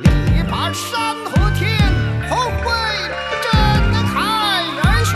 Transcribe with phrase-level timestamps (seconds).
[0.00, 1.78] 力拔山河天，
[2.28, 2.68] 宏伟
[3.44, 3.52] 震
[4.08, 5.14] 撼人群。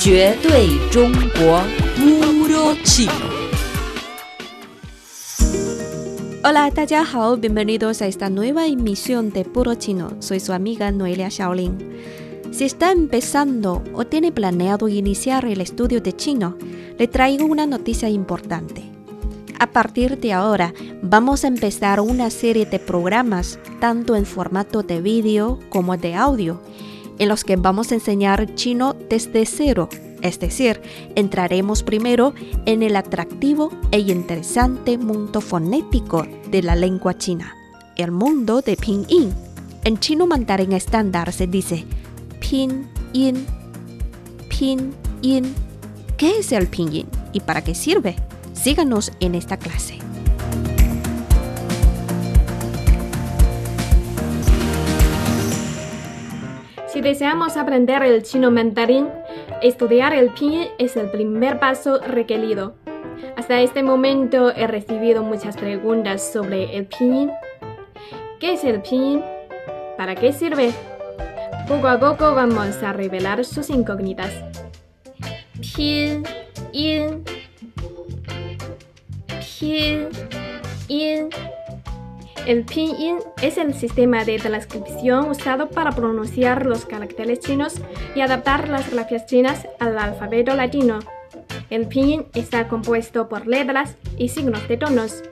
[0.00, 1.62] 绝对中国
[1.96, 3.12] Puro Chino.
[6.42, 10.16] Hola, 大家好，bienvenidos a esta nueva emisión de Puro Chino.
[10.18, 11.78] Soy su amiga Noelia Shaolin.
[12.50, 16.58] Si está empezando o tiene planeado iniciar el estudio de chino,
[16.98, 18.82] le traigo una noticia importante.
[19.60, 20.72] A partir de ahora,
[21.02, 26.60] vamos a empezar una serie de programas, tanto en formato de vídeo como de audio,
[27.18, 29.88] en los que vamos a enseñar chino desde cero.
[30.22, 30.80] Es decir,
[31.16, 32.34] entraremos primero
[32.66, 37.54] en el atractivo e interesante mundo fonético de la lengua china,
[37.96, 39.34] el mundo de pinyin.
[39.82, 41.84] En chino mandarín estándar se dice
[42.40, 43.44] pinyin,
[44.48, 45.54] pinyin.
[46.16, 48.27] ¿Qué es el pinyin y para qué sirve?
[48.60, 49.98] Síganos en esta clase.
[56.88, 59.06] Si deseamos aprender el chino mandarín,
[59.62, 62.74] estudiar el pinyin es el primer paso requerido.
[63.36, 67.30] Hasta este momento he recibido muchas preguntas sobre el pinyin.
[68.40, 69.22] ¿Qué es el pinyin?
[69.96, 70.72] ¿Para qué sirve?
[71.68, 74.32] Poco a poco vamos a revelar sus incógnitas.
[75.76, 76.24] Pinyin
[79.58, 80.08] Pinyin.
[82.46, 87.74] El pinyin es el sistema de transcripción usado para pronunciar los caracteres chinos
[88.14, 91.00] y adaptar las grafías chinas al alfabeto latino.
[91.70, 95.22] El pinyin está compuesto por letras y signos de tonos.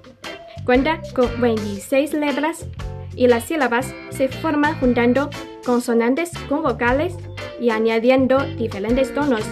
[0.65, 2.67] Cuenta con 26 letras
[3.15, 5.31] y las sílabas se forman juntando
[5.65, 7.15] consonantes con vocales
[7.61, 9.45] y añadiendo diferentes tonos.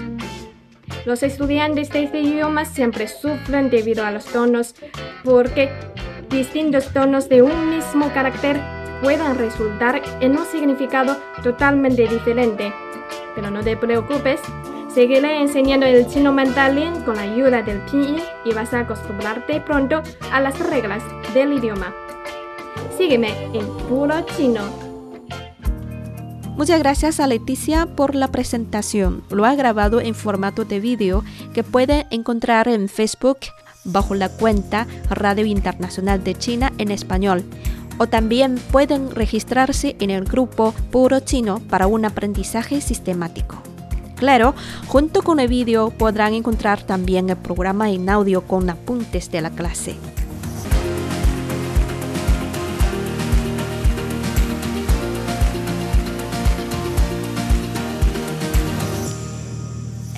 [1.05, 4.75] Los estudiantes de este idioma siempre sufren debido a los tonos
[5.23, 5.71] porque
[6.31, 8.59] distintos tonos de un mismo carácter
[9.03, 12.73] pueden resultar en un significado totalmente diferente.
[13.35, 14.41] Pero no te preocupes,
[14.95, 20.03] seguiré enseñando el chino mandarín con la ayuda del pinyin y vas a acostumbrarte pronto
[20.33, 21.03] a las reglas
[21.35, 21.95] del idioma.
[22.97, 24.84] Sígueme en puro chino.
[26.57, 29.25] Muchas gracias a Leticia por la presentación.
[29.29, 33.39] Lo ha grabado en formato de vídeo que puede encontrar en Facebook
[33.83, 37.43] bajo la cuenta Radio Internacional de China en español.
[37.99, 43.57] O también pueden registrarse en el grupo Puro Chino para un aprendizaje sistemático.
[44.15, 44.55] Claro,
[44.87, 49.51] junto con el vídeo podrán encontrar también el programa en audio con apuntes de la
[49.51, 49.97] clase.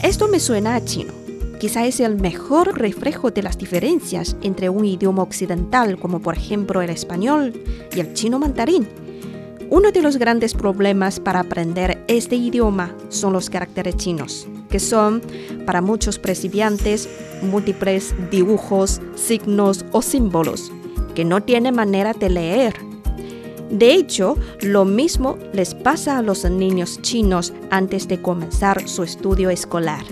[0.06, 1.12] Esto me suena a chino.
[1.58, 6.80] Quizá es el mejor reflejo de las diferencias entre un idioma occidental como por ejemplo
[6.80, 7.60] el español
[7.92, 8.86] y el chino mandarín.
[9.68, 15.22] Uno de los grandes problemas para aprender este idioma son los caracteres chinos, que son,
[15.66, 17.08] para muchos principiantes,
[17.42, 20.70] múltiples dibujos, signos o símbolos,
[21.16, 22.85] que no tienen manera de leer
[23.70, 29.50] de hecho, lo mismo les pasa a los niños chinos antes de comenzar su estudio
[29.50, 30.04] escolar.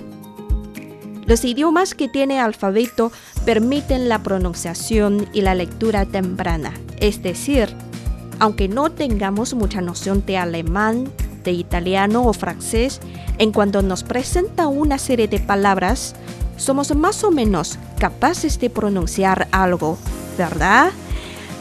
[1.26, 3.12] Los idiomas que tienen alfabeto
[3.44, 7.68] permiten la pronunciación y la lectura temprana, es decir,
[8.40, 11.10] aunque no tengamos mucha noción de alemán,
[11.44, 13.00] de italiano o francés,
[13.38, 16.14] en cuanto nos presenta una serie de palabras,
[16.56, 19.96] somos más o menos capaces de pronunciar algo,
[20.36, 20.90] ¿verdad?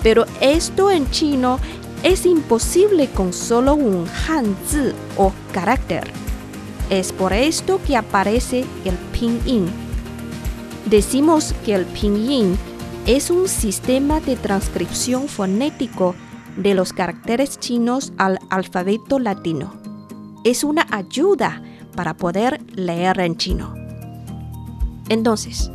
[0.01, 1.59] Pero esto en chino
[2.03, 6.03] es imposible con solo un hanzi o carácter.
[6.90, 9.68] Es por esto que aparece el pinyin.
[10.86, 12.58] Decimos que el pinyin
[13.08, 16.14] es un sistema de transcripción fonético
[16.58, 19.74] de los caracteres chinos al alfabeto latino.
[20.44, 21.64] Es una ayuda
[21.96, 23.74] para poder leer en chino.
[25.08, 25.72] Entonces,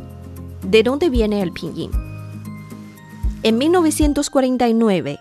[0.61, 1.91] ¿de dónde viene el pinyin?
[3.41, 5.19] En 1949,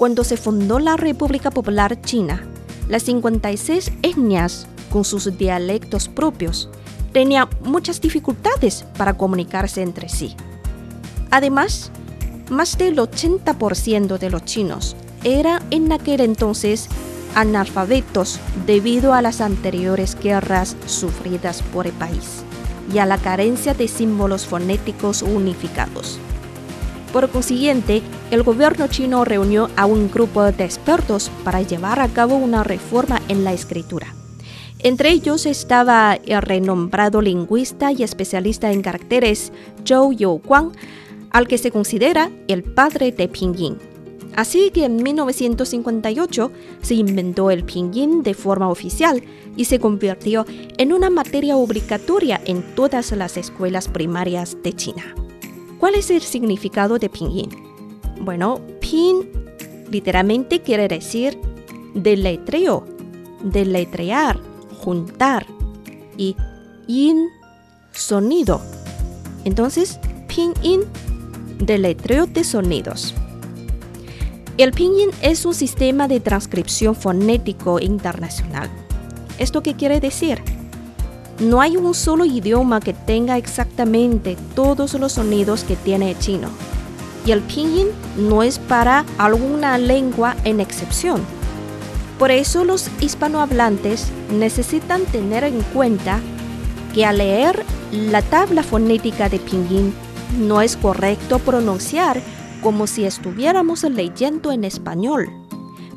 [0.00, 2.42] cuando se fundó la República Popular China,
[2.88, 6.70] las 56 etnias, con sus dialectos propios,
[7.12, 10.36] tenían muchas dificultades para comunicarse entre sí.
[11.30, 11.90] Además,
[12.48, 16.88] más del 80% de los chinos eran en aquel entonces
[17.34, 22.42] analfabetos debido a las anteriores guerras sufridas por el país
[22.90, 26.18] y a la carencia de símbolos fonéticos unificados.
[27.12, 32.36] Por consiguiente, el gobierno chino reunió a un grupo de expertos para llevar a cabo
[32.36, 34.14] una reforma en la escritura.
[34.78, 39.52] Entre ellos estaba el renombrado lingüista y especialista en caracteres
[39.84, 40.72] Zhou Youguang,
[41.30, 43.76] al que se considera el padre de Pinyin.
[44.36, 49.22] Así que en 1958 se inventó el pinyin de forma oficial
[49.56, 50.46] y se convirtió
[50.78, 55.14] en una materia obligatoria en todas las escuelas primarias de China.
[55.80, 57.48] ¿Cuál es el significado de pinyin?
[58.20, 59.26] Bueno, pin
[59.90, 61.38] literalmente quiere decir
[61.94, 62.84] deletreo,
[63.42, 64.38] deletrear,
[64.78, 65.46] juntar
[66.18, 66.36] y
[66.86, 67.28] yin,
[67.92, 68.60] sonido.
[69.46, 69.98] Entonces,
[70.28, 70.82] pinyin,
[71.58, 73.14] deletreo de sonidos.
[74.58, 78.68] El pinyin es un sistema de transcripción fonético internacional.
[79.38, 80.42] ¿Esto qué quiere decir?
[81.40, 86.48] No hay un solo idioma que tenga exactamente todos los sonidos que tiene el chino.
[87.24, 87.88] Y el pinyin
[88.18, 91.22] no es para alguna lengua en excepción.
[92.18, 96.20] Por eso los hispanohablantes necesitan tener en cuenta
[96.94, 99.94] que al leer la tabla fonética de pinyin
[100.38, 102.20] no es correcto pronunciar
[102.62, 105.30] como si estuviéramos leyendo en español.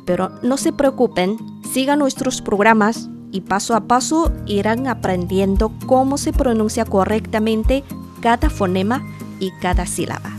[0.06, 1.36] Pero no se preocupen,
[1.70, 7.82] sigan nuestros programas y paso a paso irán aprendiendo cómo se pronuncia correctamente
[8.22, 9.04] cada fonema
[9.40, 10.30] y cada sílaba.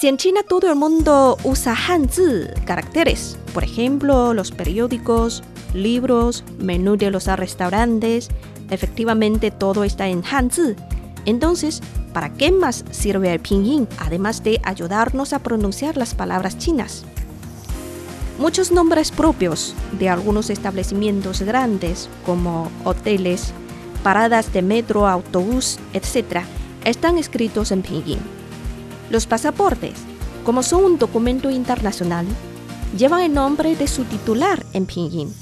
[0.00, 5.42] Si en China todo el mundo usa Hanzi, caracteres, por ejemplo, los periódicos,
[5.74, 8.30] libros, menú de los restaurantes,
[8.70, 10.76] efectivamente todo está en Hanzi,
[11.26, 11.82] entonces
[12.14, 17.04] ¿Para qué más sirve el pinyin, además de ayudarnos a pronunciar las palabras chinas?
[18.38, 23.52] Muchos nombres propios de algunos establecimientos grandes, como hoteles,
[24.02, 26.40] paradas de metro, autobús, etc.,
[26.84, 28.18] están escritos en pinyin.
[29.08, 29.94] Los pasaportes,
[30.44, 32.26] como son un documento internacional,
[32.98, 35.32] llevan el nombre de su titular en pinyin.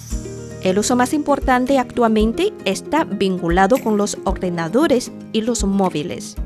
[0.62, 6.36] El uso más importante actualmente está vinculado con los ordenadores y los móviles.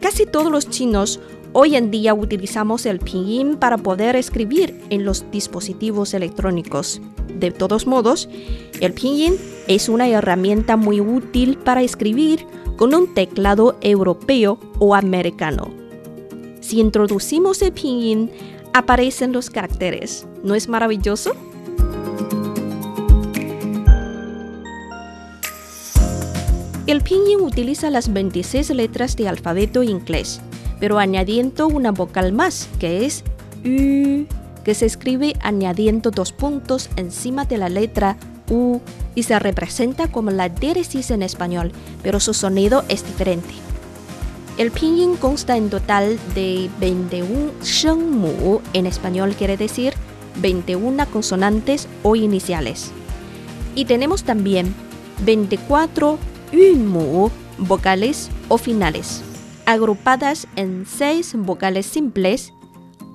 [0.00, 1.20] Casi todos los chinos
[1.52, 7.00] hoy en día utilizamos el pinyin para poder escribir en los dispositivos electrónicos.
[7.38, 8.28] De todos modos,
[8.80, 9.36] el pinyin
[9.66, 12.44] es una herramienta muy útil para escribir
[12.76, 15.70] con un teclado europeo o americano.
[16.60, 18.30] Si introducimos el pinyin,
[18.72, 20.26] aparecen los caracteres.
[20.42, 21.34] ¿No es maravilloso?
[26.86, 30.40] El pinyin utiliza las 26 letras de alfabeto inglés,
[30.80, 33.24] pero añadiendo una vocal más, que es
[33.64, 34.26] U,
[34.64, 38.16] que se escribe añadiendo dos puntos encima de la letra
[38.50, 38.80] U
[39.14, 41.72] y se representa como la diéresis en español,
[42.02, 43.54] pero su sonido es diferente.
[44.58, 49.94] El pinyin consta en total de 21 shengmu, en español quiere decir
[50.40, 52.90] 21 consonantes o iniciales.
[53.74, 54.74] Y tenemos también
[55.24, 56.18] 24
[56.52, 59.22] yunmu, vocales o finales,
[59.68, 62.54] agrupadas en seis vocales simples.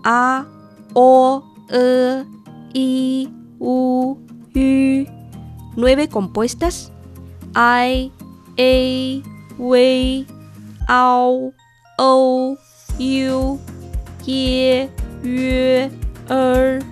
[0.03, 0.45] A,
[0.93, 2.23] o, e,
[2.75, 3.27] i,
[3.59, 4.19] u,
[4.53, 5.05] u,
[5.75, 6.91] nueve compuestas.
[7.55, 8.11] I,
[8.59, 9.23] a,
[9.57, 10.27] wei,
[10.87, 11.53] ao,
[11.97, 12.55] o,
[12.99, 13.59] u,
[14.23, 14.89] ye,
[15.23, 15.91] yue,
[16.29, 16.83] er,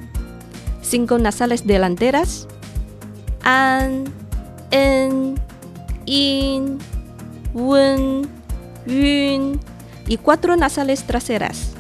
[0.82, 2.48] cinco nasales delanteras.
[3.44, 4.06] An,
[4.72, 5.36] en,
[6.08, 6.80] in,
[7.54, 8.28] wen,
[8.86, 9.60] yun
[10.08, 11.72] y cuatro nasales traseras.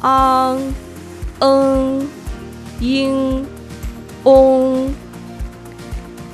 [0.00, 0.58] Ang,
[1.40, 2.08] en,
[2.80, 3.46] yin,
[4.24, 4.94] on.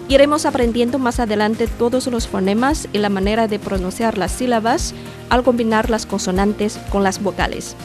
[0.08, 4.94] Iremos aprendiendo más adelante todos los fonemas y la manera de pronunciar las sílabas
[5.28, 7.76] al combinar las consonantes con las vocales.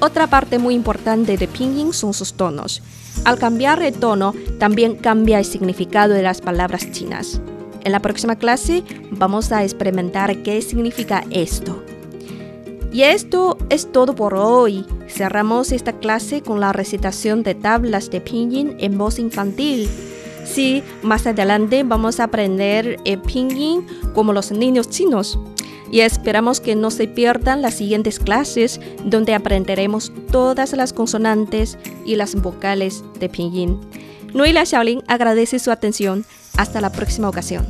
[0.00, 2.82] Otra parte muy importante de pinyin son sus tonos.
[3.24, 7.40] Al cambiar el tono, también cambia el significado de las palabras chinas.
[7.84, 11.82] En la próxima clase vamos a experimentar qué significa esto.
[12.94, 14.86] Y esto es todo por hoy.
[15.08, 19.88] Cerramos esta clase con la recitación de tablas de pinyin en voz infantil.
[20.44, 25.38] Sí, más adelante vamos a aprender el pinyin como los niños chinos.
[25.90, 32.16] Y esperamos que no se pierdan las siguientes clases donde aprenderemos todas las consonantes y
[32.16, 33.80] las vocales de pinyin.
[34.34, 36.26] Nuila Shaolin agradece su atención.
[36.56, 37.66] Hasta la próxima ocasión.